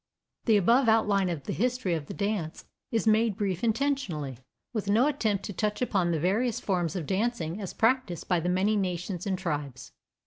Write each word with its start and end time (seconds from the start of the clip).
The 0.45 0.57
above 0.57 0.89
outline 0.89 1.29
of 1.29 1.43
the 1.43 1.53
history 1.53 1.93
of 1.93 2.07
the 2.07 2.13
dance 2.15 2.65
is 2.91 3.05
made 3.05 3.37
brief 3.37 3.63
intentionally, 3.63 4.39
with 4.73 4.89
no 4.89 5.05
attempt 5.05 5.45
to 5.45 5.53
touch 5.53 5.79
upon 5.79 6.09
the 6.09 6.19
various 6.19 6.59
forms 6.59 6.95
of 6.95 7.05
dancing 7.05 7.61
as 7.61 7.71
practiced 7.71 8.27
by 8.27 8.39
the 8.39 8.49
many 8.49 8.75
nations 8.75 9.27
and 9.27 9.37
tribes. 9.37 9.91